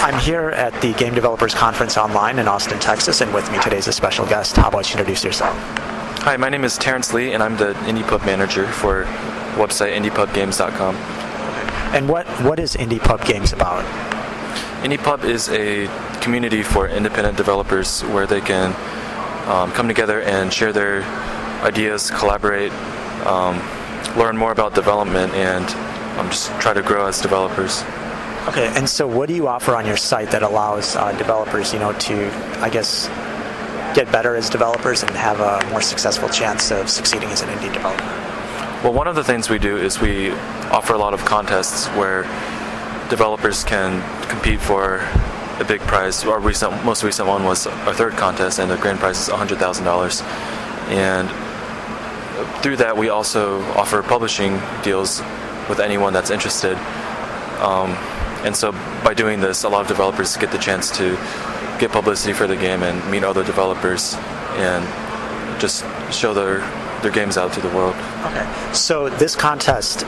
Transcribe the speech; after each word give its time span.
I'm 0.00 0.16
here 0.20 0.50
at 0.50 0.80
the 0.80 0.92
Game 0.92 1.12
Developers 1.12 1.56
Conference 1.56 1.96
Online 1.96 2.38
in 2.38 2.46
Austin, 2.46 2.78
Texas, 2.78 3.20
and 3.20 3.34
with 3.34 3.50
me 3.50 3.58
today 3.58 3.78
is 3.78 3.88
a 3.88 3.92
special 3.92 4.24
guest. 4.26 4.56
How 4.56 4.68
about 4.68 4.88
you 4.88 4.92
introduce 4.92 5.24
yourself? 5.24 5.56
Hi, 6.20 6.36
my 6.36 6.48
name 6.48 6.62
is 6.62 6.78
Terrence 6.78 7.12
Lee, 7.12 7.32
and 7.32 7.42
I'm 7.42 7.56
the 7.56 7.72
Indie 7.84 8.06
Pub 8.06 8.24
manager 8.24 8.68
for 8.68 9.06
website 9.56 9.96
indiepubgames.com. 9.96 10.94
And 11.96 12.08
what, 12.08 12.28
what 12.44 12.60
is 12.60 12.76
Indie 12.76 13.00
Pub 13.00 13.24
Games 13.24 13.52
about? 13.52 13.84
Indie 14.84 15.02
Pub 15.02 15.24
is 15.24 15.48
a 15.48 15.88
community 16.20 16.62
for 16.62 16.86
independent 16.86 17.36
developers 17.36 18.02
where 18.02 18.26
they 18.28 18.40
can 18.40 18.68
um, 19.48 19.72
come 19.72 19.88
together 19.88 20.22
and 20.22 20.52
share 20.52 20.72
their 20.72 21.02
ideas, 21.64 22.12
collaborate, 22.12 22.70
um, 23.26 23.56
learn 24.16 24.36
more 24.36 24.52
about 24.52 24.76
development, 24.76 25.32
and 25.34 25.64
um, 26.20 26.28
just 26.30 26.52
try 26.60 26.72
to 26.72 26.82
grow 26.82 27.06
as 27.06 27.20
developers. 27.20 27.82
Okay, 28.48 28.72
and 28.76 28.88
so 28.88 29.06
what 29.06 29.28
do 29.28 29.34
you 29.34 29.46
offer 29.46 29.76
on 29.76 29.84
your 29.84 29.98
site 29.98 30.30
that 30.30 30.42
allows 30.42 30.96
uh, 30.96 31.12
developers, 31.18 31.74
you 31.74 31.78
know, 31.78 31.92
to, 31.92 32.30
I 32.62 32.70
guess, 32.70 33.08
get 33.94 34.10
better 34.10 34.36
as 34.36 34.48
developers 34.48 35.02
and 35.02 35.10
have 35.10 35.40
a 35.40 35.68
more 35.70 35.82
successful 35.82 36.30
chance 36.30 36.70
of 36.70 36.88
succeeding 36.88 37.28
as 37.28 37.42
an 37.42 37.50
indie 37.50 37.70
developer? 37.70 38.02
Well, 38.82 38.94
one 38.94 39.06
of 39.06 39.16
the 39.16 39.22
things 39.22 39.50
we 39.50 39.58
do 39.58 39.76
is 39.76 40.00
we 40.00 40.30
offer 40.70 40.94
a 40.94 40.98
lot 40.98 41.12
of 41.12 41.26
contests 41.26 41.88
where 41.88 42.22
developers 43.10 43.64
can 43.64 44.00
compete 44.30 44.60
for 44.60 45.06
a 45.60 45.64
big 45.68 45.80
prize. 45.82 46.24
Our 46.24 46.40
recent, 46.40 46.82
most 46.86 47.04
recent 47.04 47.28
one 47.28 47.44
was 47.44 47.66
our 47.66 47.92
third 47.92 48.14
contest, 48.14 48.60
and 48.60 48.70
the 48.70 48.78
grand 48.78 48.98
prize 48.98 49.20
is 49.20 49.28
$100,000. 49.28 50.22
And 50.88 51.28
through 52.62 52.76
that, 52.76 52.96
we 52.96 53.10
also 53.10 53.60
offer 53.74 54.02
publishing 54.02 54.58
deals 54.82 55.20
with 55.68 55.80
anyone 55.80 56.14
that's 56.14 56.30
interested. 56.30 56.78
Um, 57.60 57.94
and 58.44 58.54
so 58.56 58.72
by 59.04 59.14
doing 59.14 59.40
this, 59.40 59.64
a 59.64 59.68
lot 59.68 59.82
of 59.82 59.88
developers 59.88 60.36
get 60.36 60.52
the 60.52 60.58
chance 60.58 60.96
to 60.98 61.10
get 61.78 61.92
publicity 61.92 62.32
for 62.32 62.46
the 62.46 62.56
game 62.56 62.82
and 62.82 63.10
meet 63.10 63.24
other 63.24 63.44
developers 63.44 64.14
and 64.56 65.60
just 65.60 65.84
show 66.12 66.34
their 66.34 66.60
their 67.02 67.10
games 67.10 67.36
out 67.36 67.52
to 67.52 67.60
the 67.60 67.68
world. 67.68 67.94
Okay. 68.24 68.72
So 68.72 69.08
this 69.08 69.36
contest, 69.36 70.04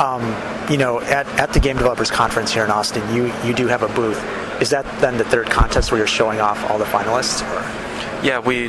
um, 0.00 0.22
you 0.70 0.76
know, 0.76 1.00
at, 1.00 1.26
at 1.38 1.52
the 1.52 1.60
Game 1.60 1.76
Developers 1.76 2.10
Conference 2.10 2.52
here 2.52 2.64
in 2.64 2.70
Austin, 2.70 3.02
you, 3.14 3.32
you 3.44 3.52
do 3.52 3.66
have 3.66 3.82
a 3.82 3.88
booth. 3.88 4.22
Is 4.60 4.70
that 4.70 4.84
then 5.00 5.18
the 5.18 5.24
third 5.24 5.50
contest 5.50 5.90
where 5.90 5.98
you're 5.98 6.06
showing 6.06 6.40
off 6.40 6.70
all 6.70 6.78
the 6.78 6.84
finalists? 6.84 7.42
Or? 7.42 8.26
Yeah, 8.26 8.38
we 8.38 8.68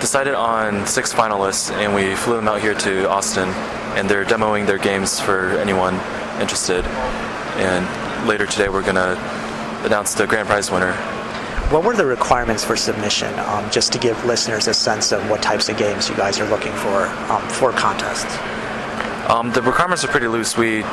decided 0.00 0.34
on 0.34 0.86
six 0.86 1.12
finalists 1.12 1.70
and 1.70 1.94
we 1.94 2.14
flew 2.16 2.36
them 2.36 2.48
out 2.48 2.60
here 2.60 2.74
to 2.74 3.08
Austin 3.08 3.48
and 3.96 4.08
they're 4.08 4.24
demoing 4.24 4.66
their 4.66 4.78
games 4.78 5.20
for 5.20 5.50
anyone 5.58 5.94
interested. 6.40 6.84
And 7.56 8.09
later 8.26 8.46
today 8.46 8.68
we're 8.68 8.82
going 8.82 8.96
to 8.96 9.18
announce 9.84 10.14
the 10.14 10.26
grand 10.26 10.48
prize 10.48 10.70
winner. 10.70 10.92
What 11.70 11.84
were 11.84 11.96
the 11.96 12.04
requirements 12.04 12.64
for 12.64 12.76
submission, 12.76 13.38
um, 13.38 13.70
just 13.70 13.92
to 13.92 13.98
give 13.98 14.24
listeners 14.24 14.66
a 14.66 14.74
sense 14.74 15.12
of 15.12 15.28
what 15.30 15.42
types 15.42 15.68
of 15.68 15.76
games 15.76 16.08
you 16.08 16.16
guys 16.16 16.40
are 16.40 16.48
looking 16.48 16.72
for 16.72 17.06
um, 17.30 17.48
for 17.48 17.72
contests? 17.72 18.36
Um, 19.30 19.52
the 19.52 19.62
requirements 19.62 20.04
are 20.04 20.08
pretty 20.08 20.26
loose. 20.26 20.56
We 20.56 20.84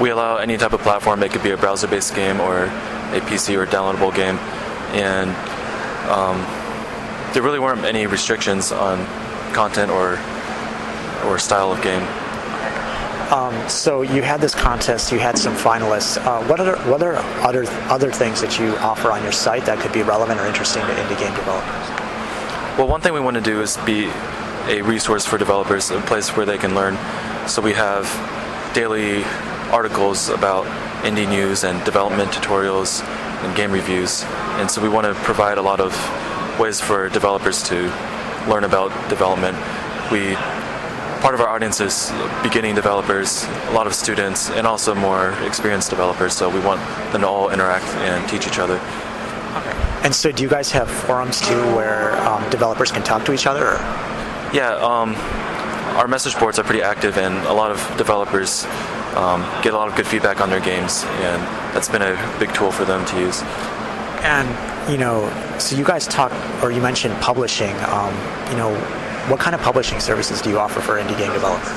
we 0.00 0.10
allow 0.10 0.38
any 0.38 0.56
type 0.56 0.72
of 0.72 0.80
platform. 0.80 1.22
It 1.22 1.30
could 1.30 1.42
be 1.42 1.52
a 1.52 1.56
browser-based 1.56 2.14
game 2.14 2.40
or 2.40 2.64
a 2.64 3.20
PC 3.20 3.56
or 3.56 3.66
downloadable 3.66 4.14
game, 4.14 4.38
and 4.92 5.30
um, 6.10 6.40
there 7.32 7.42
really 7.42 7.60
weren't 7.60 7.84
any 7.84 8.06
restrictions 8.06 8.72
on 8.72 9.04
content 9.54 9.90
or 9.90 10.18
or 11.24 11.38
style 11.38 11.70
of 11.72 11.80
game. 11.82 12.02
Um, 13.30 13.68
so 13.68 14.02
you 14.02 14.22
had 14.22 14.40
this 14.40 14.56
contest, 14.56 15.12
you 15.12 15.20
had 15.20 15.38
some 15.38 15.54
finalists. 15.54 16.18
Uh, 16.18 16.42
what 16.48 16.58
are 16.58 16.76
what 16.90 17.00
are 17.00 17.14
other 17.46 17.64
other 17.88 18.10
things 18.10 18.40
that 18.40 18.58
you 18.58 18.74
offer 18.78 19.12
on 19.12 19.22
your 19.22 19.30
site 19.30 19.64
that 19.66 19.78
could 19.78 19.92
be 19.92 20.02
relevant 20.02 20.40
or 20.40 20.46
interesting 20.46 20.82
to 20.82 20.92
indie 20.94 21.16
game 21.16 21.32
developers? 21.36 21.88
Well, 22.76 22.88
one 22.88 23.00
thing 23.00 23.12
we 23.12 23.20
want 23.20 23.36
to 23.36 23.40
do 23.40 23.62
is 23.62 23.76
be 23.78 24.10
a 24.66 24.82
resource 24.82 25.24
for 25.24 25.38
developers, 25.38 25.92
a 25.92 26.00
place 26.00 26.36
where 26.36 26.44
they 26.44 26.58
can 26.58 26.74
learn. 26.74 26.96
So 27.46 27.62
we 27.62 27.72
have 27.74 28.04
daily 28.74 29.22
articles 29.70 30.28
about 30.28 30.66
indie 31.04 31.28
news 31.28 31.62
and 31.62 31.82
development 31.84 32.32
tutorials 32.32 33.04
and 33.44 33.56
game 33.56 33.70
reviews, 33.70 34.24
and 34.58 34.68
so 34.68 34.82
we 34.82 34.88
want 34.88 35.06
to 35.06 35.14
provide 35.22 35.56
a 35.56 35.62
lot 35.62 35.78
of 35.78 35.94
ways 36.58 36.80
for 36.80 37.08
developers 37.08 37.62
to 37.68 37.84
learn 38.48 38.64
about 38.64 38.90
development. 39.08 39.56
We 40.10 40.36
part 41.20 41.34
of 41.34 41.40
our 41.40 41.48
audience 41.48 41.80
is 41.80 42.12
beginning 42.42 42.74
developers, 42.74 43.44
a 43.68 43.72
lot 43.72 43.86
of 43.86 43.94
students, 43.94 44.50
and 44.50 44.66
also 44.66 44.94
more 44.94 45.32
experienced 45.44 45.90
developers. 45.90 46.34
So 46.34 46.48
we 46.48 46.60
want 46.60 46.80
them 47.12 47.20
to 47.22 47.28
all 47.28 47.50
interact 47.50 47.86
and 47.98 48.28
teach 48.28 48.46
each 48.46 48.58
other. 48.58 48.76
Okay. 48.76 49.72
And 50.02 50.14
so, 50.14 50.32
do 50.32 50.42
you 50.42 50.48
guys 50.48 50.70
have 50.72 50.90
forums 50.90 51.40
too, 51.40 51.60
where 51.74 52.16
um, 52.26 52.48
developers 52.50 52.90
can 52.90 53.02
talk 53.02 53.24
to 53.26 53.32
each 53.32 53.46
other? 53.46 53.66
Or? 53.66 53.76
Yeah, 54.52 54.78
um, 54.80 55.14
our 55.96 56.08
message 56.08 56.38
boards 56.38 56.58
are 56.58 56.64
pretty 56.64 56.82
active, 56.82 57.18
and 57.18 57.34
a 57.46 57.52
lot 57.52 57.70
of 57.70 57.78
developers 57.98 58.64
um, 59.14 59.42
get 59.62 59.74
a 59.74 59.76
lot 59.76 59.88
of 59.88 59.96
good 59.96 60.06
feedback 60.06 60.40
on 60.40 60.48
their 60.48 60.60
games, 60.60 61.04
and 61.04 61.42
that's 61.74 61.88
been 61.88 62.02
a 62.02 62.36
big 62.38 62.54
tool 62.54 62.72
for 62.72 62.84
them 62.84 63.04
to 63.06 63.20
use. 63.20 63.42
And 64.22 64.48
you 64.90 64.98
know, 64.98 65.28
so 65.58 65.76
you 65.76 65.84
guys 65.84 66.06
talk, 66.06 66.32
or 66.62 66.70
you 66.70 66.80
mentioned 66.80 67.14
publishing. 67.20 67.76
Um, 67.86 68.14
you 68.50 68.56
know, 68.56 68.72
what 69.28 69.40
kind 69.40 69.54
of 69.54 69.60
publishing 69.60 70.00
services 70.00 70.40
do 70.40 70.50
you 70.50 70.58
offer 70.58 70.80
for 70.80 70.94
indie 70.94 71.16
game 71.18 71.32
developers? 71.32 71.68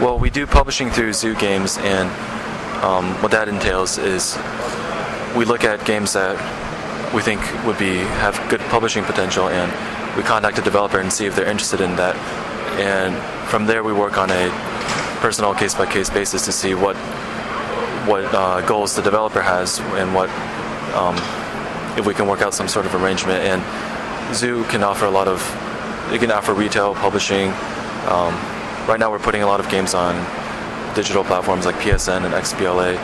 Well, 0.00 0.18
we 0.18 0.30
do 0.30 0.46
publishing 0.46 0.90
through 0.90 1.12
Zoo 1.12 1.34
Games, 1.36 1.78
and 1.78 2.08
um, 2.84 3.14
what 3.22 3.30
that 3.32 3.48
entails 3.48 3.98
is 3.98 4.36
we 5.36 5.44
look 5.44 5.64
at 5.64 5.84
games 5.84 6.12
that 6.14 6.34
we 7.14 7.22
think 7.22 7.40
would 7.64 7.78
be 7.78 7.98
have 7.98 8.34
good 8.50 8.60
publishing 8.62 9.04
potential, 9.04 9.48
and 9.48 9.70
we 10.16 10.22
contact 10.22 10.58
a 10.58 10.62
developer 10.62 10.98
and 10.98 11.12
see 11.12 11.26
if 11.26 11.36
they're 11.36 11.48
interested 11.48 11.80
in 11.80 11.94
that. 11.96 12.16
And 12.78 13.14
from 13.48 13.66
there, 13.66 13.84
we 13.84 13.92
work 13.92 14.18
on 14.18 14.30
a 14.30 14.50
personal 15.20 15.54
case-by-case 15.54 16.10
basis 16.10 16.44
to 16.44 16.52
see 16.52 16.74
what 16.74 16.96
what 18.06 18.24
uh, 18.34 18.60
goals 18.62 18.94
the 18.96 19.02
developer 19.02 19.40
has 19.40 19.78
and 19.78 20.14
what 20.14 20.28
um, 20.94 21.16
if 21.96 22.04
we 22.04 22.12
can 22.12 22.26
work 22.26 22.42
out 22.42 22.52
some 22.52 22.68
sort 22.68 22.84
of 22.84 22.94
arrangement. 22.94 23.38
And 23.38 24.34
Zoo 24.34 24.64
can 24.64 24.82
offer 24.82 25.06
a 25.06 25.10
lot 25.10 25.28
of 25.28 25.40
you 26.12 26.18
can 26.18 26.30
offer 26.30 26.54
retail 26.54 26.94
publishing. 26.94 27.48
Um, 28.08 28.34
right 28.86 28.98
now, 28.98 29.10
we're 29.10 29.18
putting 29.18 29.42
a 29.42 29.46
lot 29.46 29.60
of 29.60 29.68
games 29.68 29.94
on 29.94 30.14
digital 30.94 31.24
platforms 31.24 31.66
like 31.66 31.74
PSN 31.76 32.24
and 32.24 32.34
XBLA. 32.34 32.94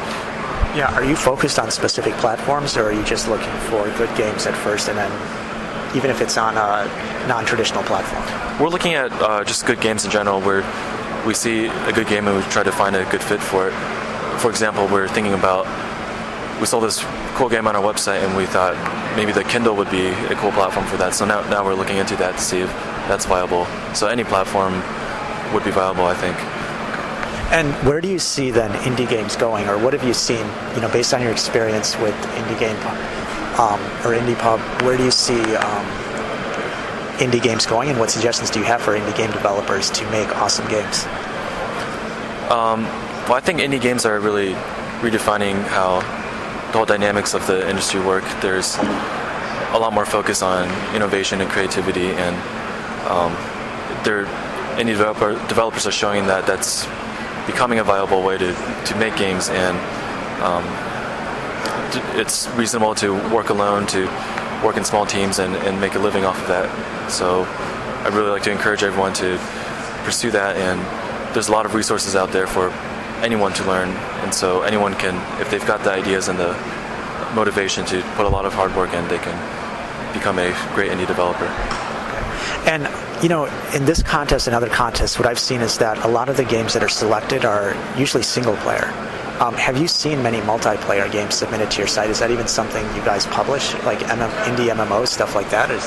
Yeah, 0.76 0.94
are 0.94 1.04
you 1.04 1.16
focused 1.16 1.58
on 1.58 1.70
specific 1.70 2.14
platforms, 2.14 2.76
or 2.76 2.84
are 2.84 2.92
you 2.92 3.02
just 3.04 3.28
looking 3.28 3.52
for 3.68 3.84
good 3.98 4.14
games 4.16 4.46
at 4.46 4.56
first, 4.56 4.88
and 4.88 4.96
then 4.96 5.10
even 5.96 6.10
if 6.10 6.20
it's 6.20 6.36
on 6.36 6.56
a 6.56 6.86
non-traditional 7.26 7.82
platform? 7.82 8.22
We're 8.60 8.68
looking 8.68 8.94
at 8.94 9.10
uh, 9.12 9.42
just 9.44 9.66
good 9.66 9.80
games 9.80 10.04
in 10.04 10.10
general. 10.10 10.40
Where 10.40 10.62
we 11.26 11.34
see 11.34 11.66
a 11.66 11.92
good 11.92 12.06
game 12.06 12.26
and 12.28 12.36
we 12.36 12.42
try 12.50 12.62
to 12.62 12.72
find 12.72 12.96
a 12.96 13.04
good 13.10 13.22
fit 13.22 13.40
for 13.40 13.68
it. 13.68 13.74
For 14.38 14.50
example, 14.50 14.86
we're 14.86 15.08
thinking 15.08 15.34
about 15.34 15.66
we 16.60 16.66
saw 16.66 16.78
this 16.78 17.02
cool 17.36 17.48
game 17.48 17.66
on 17.66 17.74
our 17.74 17.82
website 17.82 18.22
and 18.22 18.36
we 18.36 18.44
thought 18.44 18.76
maybe 19.16 19.32
the 19.32 19.44
Kindle 19.44 19.74
would 19.76 19.90
be 19.90 20.08
a 20.08 20.34
cool 20.34 20.52
platform 20.52 20.86
for 20.86 20.98
that. 20.98 21.14
So 21.14 21.24
now, 21.24 21.40
now 21.48 21.64
we're 21.64 21.74
looking 21.74 21.96
into 21.96 22.16
that 22.16 22.36
to 22.36 22.40
see 22.40 22.60
if 22.60 22.70
that's 23.08 23.24
viable. 23.24 23.64
So 23.94 24.08
any 24.08 24.24
platform 24.24 24.74
would 25.54 25.64
be 25.64 25.70
viable, 25.70 26.04
I 26.04 26.14
think. 26.14 26.36
And 27.50 27.72
where 27.88 28.00
do 28.00 28.08
you 28.08 28.18
see 28.18 28.50
then 28.50 28.70
indie 28.82 29.08
games 29.08 29.36
going, 29.36 29.68
or 29.68 29.78
what 29.78 29.94
have 29.94 30.04
you 30.04 30.14
seen, 30.14 30.46
you 30.74 30.82
know, 30.82 30.90
based 30.92 31.14
on 31.14 31.22
your 31.22 31.32
experience 31.32 31.98
with 31.98 32.14
indie 32.14 32.60
game 32.60 32.76
um, 33.58 33.80
or 34.04 34.14
indie 34.14 34.38
pub? 34.38 34.60
Where 34.82 34.96
do 34.96 35.02
you 35.02 35.10
see 35.10 35.40
um, 35.56 35.86
indie 37.18 37.42
games 37.42 37.66
going, 37.66 37.88
and 37.88 37.98
what 37.98 38.10
suggestions 38.10 38.50
do 38.50 38.60
you 38.60 38.66
have 38.66 38.80
for 38.80 38.96
indie 38.96 39.16
game 39.16 39.32
developers 39.32 39.90
to 39.90 40.08
make 40.12 40.28
awesome 40.36 40.68
games? 40.68 41.06
Um, 42.52 42.84
well, 43.26 43.34
I 43.34 43.40
think 43.40 43.58
indie 43.58 43.80
games 43.80 44.06
are 44.06 44.20
really 44.20 44.52
redefining 45.00 45.60
how 45.64 46.19
the 46.72 46.78
whole 46.78 46.86
dynamics 46.86 47.34
of 47.34 47.46
the 47.46 47.68
industry 47.68 48.00
work. 48.00 48.24
There's 48.40 48.76
a 48.78 49.78
lot 49.78 49.92
more 49.92 50.06
focus 50.06 50.42
on 50.42 50.68
innovation 50.94 51.40
and 51.40 51.50
creativity, 51.50 52.10
and 52.10 52.36
um, 53.08 53.32
there, 54.04 54.26
indie 54.76 54.96
developer, 54.96 55.32
developers 55.48 55.86
are 55.86 55.92
showing 55.92 56.26
that 56.26 56.46
that's 56.46 56.86
becoming 57.46 57.80
a 57.80 57.84
viable 57.84 58.22
way 58.22 58.38
to, 58.38 58.54
to 58.86 58.96
make 58.96 59.16
games, 59.16 59.48
and 59.48 59.76
um, 60.42 60.64
it's 62.18 62.46
reasonable 62.50 62.94
to 62.94 63.14
work 63.34 63.50
alone, 63.50 63.86
to 63.88 64.06
work 64.64 64.76
in 64.76 64.84
small 64.84 65.06
teams, 65.06 65.38
and, 65.40 65.56
and 65.56 65.80
make 65.80 65.94
a 65.94 65.98
living 65.98 66.24
off 66.24 66.40
of 66.40 66.48
that. 66.48 67.10
So 67.10 67.44
I'd 68.04 68.14
really 68.14 68.30
like 68.30 68.44
to 68.44 68.52
encourage 68.52 68.82
everyone 68.84 69.12
to 69.14 69.38
pursue 70.04 70.30
that, 70.30 70.56
and 70.56 70.80
there's 71.34 71.48
a 71.48 71.52
lot 71.52 71.66
of 71.66 71.74
resources 71.74 72.14
out 72.14 72.30
there 72.30 72.46
for 72.46 72.72
anyone 73.22 73.52
to 73.54 73.64
learn, 73.64 73.90
and 74.22 74.34
so 74.34 74.62
anyone 74.62 74.94
can, 74.94 75.14
if 75.40 75.50
they've 75.50 75.66
got 75.66 75.82
the 75.84 75.90
ideas 75.90 76.28
and 76.28 76.38
the 76.38 76.52
motivation 77.34 77.84
to 77.86 78.02
put 78.16 78.26
a 78.26 78.28
lot 78.28 78.44
of 78.44 78.52
hard 78.52 78.74
work 78.74 78.92
in, 78.92 79.06
they 79.08 79.18
can 79.18 79.36
become 80.12 80.38
a 80.38 80.50
great 80.74 80.90
indie 80.90 81.06
developer. 81.06 81.46
And 82.66 82.88
you 83.22 83.28
know, 83.28 83.46
in 83.74 83.84
this 83.84 84.02
contest 84.02 84.46
and 84.46 84.56
other 84.56 84.68
contests, 84.68 85.18
what 85.18 85.28
I've 85.28 85.38
seen 85.38 85.60
is 85.60 85.78
that 85.78 86.04
a 86.04 86.08
lot 86.08 86.28
of 86.28 86.36
the 86.36 86.44
games 86.44 86.72
that 86.72 86.82
are 86.82 86.88
selected 86.88 87.44
are 87.44 87.76
usually 87.98 88.22
single 88.22 88.56
player. 88.56 88.86
Um, 89.40 89.54
have 89.54 89.78
you 89.78 89.88
seen 89.88 90.22
many 90.22 90.38
multiplayer 90.38 91.10
games 91.10 91.34
submitted 91.34 91.70
to 91.70 91.78
your 91.78 91.86
site? 91.86 92.10
Is 92.10 92.18
that 92.20 92.30
even 92.30 92.46
something 92.46 92.84
you 92.94 93.02
guys 93.04 93.26
publish, 93.26 93.72
like 93.84 93.98
MM, 94.00 94.30
indie 94.44 94.72
MMOs, 94.72 95.08
stuff 95.08 95.34
like 95.34 95.48
that? 95.50 95.70
Is, 95.70 95.86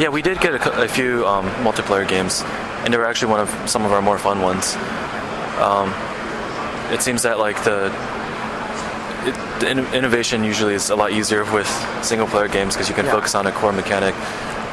Yeah, 0.00 0.08
we 0.08 0.22
did 0.22 0.40
get 0.40 0.54
a, 0.54 0.82
a 0.82 0.88
few 0.88 1.26
um, 1.26 1.48
multiplayer 1.64 2.06
games, 2.06 2.42
and 2.82 2.92
they 2.92 2.98
were 2.98 3.06
actually 3.06 3.30
one 3.30 3.40
of 3.40 3.70
some 3.70 3.84
of 3.84 3.92
our 3.92 4.02
more 4.02 4.18
fun 4.18 4.40
ones. 4.40 4.74
Um, 5.58 5.94
it 6.92 7.02
seems 7.02 7.22
that 7.22 7.38
like 7.38 7.62
the, 7.64 7.86
it, 9.26 9.60
the 9.60 9.70
in- 9.70 9.94
innovation 9.94 10.44
usually 10.44 10.74
is 10.74 10.90
a 10.90 10.96
lot 10.96 11.12
easier 11.12 11.44
with 11.52 11.66
single 12.02 12.26
player 12.26 12.48
games 12.48 12.74
because 12.74 12.88
you 12.88 12.94
can 12.94 13.06
Yeah. 13.06 13.12
focus 13.12 13.34
on 13.34 13.46
a 13.46 13.52
core 13.52 13.72
mechanic, 13.72 14.14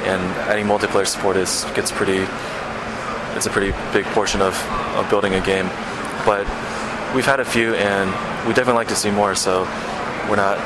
and 0.06 0.22
adding 0.50 0.66
multiplayer 0.66 1.08
support 1.08 1.38
is 1.38 1.66
gets 1.76 1.92
pretty. 1.92 2.26
It's 3.36 3.46
a 3.46 3.50
pretty 3.52 3.72
big 3.94 4.06
portion 4.08 4.42
of, 4.42 4.54
of 4.98 5.10
building 5.10 5.34
a 5.36 5.42
game, 5.42 5.68
but 6.26 6.46
we've 7.16 7.26
had 7.26 7.40
a 7.40 7.46
few, 7.46 7.74
and 7.76 8.10
we 8.48 8.54
definitely 8.54 8.74
like 8.74 8.88
to 8.90 8.96
see 8.96 9.12
more. 9.12 9.36
So 9.36 9.62
we're 10.28 10.36
not 10.36 10.58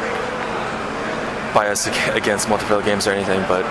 biased 1.54 1.88
against 2.16 2.48
multiplayer 2.48 2.84
games 2.84 3.06
or 3.06 3.12
anything, 3.12 3.42
but 3.48 3.64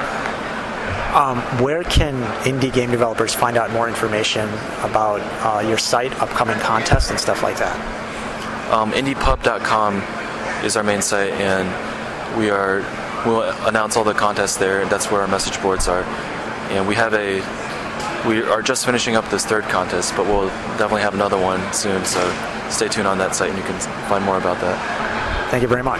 where 1.61 1.82
can 1.85 2.14
indie 2.44 2.73
game 2.73 2.91
developers 2.91 3.35
find 3.35 3.56
out 3.56 3.70
more 3.70 3.88
information 3.88 4.49
about 4.82 5.20
uh, 5.44 5.61
your 5.61 5.79
site, 5.79 6.12
upcoming 6.20 6.59
contests, 6.61 7.11
and 7.11 7.20
stuff 7.20 7.43
like 7.43 7.59
that? 7.59 8.03
um, 8.73 8.91
indiepub.com 8.93 10.03
is 10.64 10.76
our 10.76 10.82
main 10.82 11.03
site, 11.03 11.32
and 11.35 11.69
we 12.38 12.50
are 12.50 12.81
we'll 13.26 13.43
announce 13.69 13.97
all 13.97 14.05
the 14.05 14.14
contests 14.14 14.56
there. 14.56 14.81
And 14.81 14.91
that's 14.91 15.11
where 15.11 15.20
our 15.20 15.29
message 15.29 15.61
boards 15.61 15.87
are, 15.88 16.03
and 16.73 16.88
we 16.88 16.94
have 16.94 17.14
a 17.14 17.41
we 18.26 18.43
are 18.43 18.62
just 18.62 18.87
finishing 18.87 19.14
up 19.14 19.29
this 19.29 19.44
third 19.44 19.64
contest, 19.64 20.14
but 20.17 20.26
we'll 20.26 20.49
definitely 20.79 21.03
have 21.03 21.14
another 21.14 21.41
one 21.41 21.61
soon. 21.73 22.05
So 22.05 22.20
stay 22.70 22.88
tuned 22.88 23.06
on 23.06 23.19
that 23.19 23.35
site, 23.35 23.50
and 23.50 23.59
you 23.59 23.64
can 23.64 23.79
find 24.09 24.25
more 24.25 24.38
about 24.38 24.61
that. 24.61 25.50
Thank 25.50 25.62
you 25.62 25.69
very 25.69 25.82
much. 25.82 25.91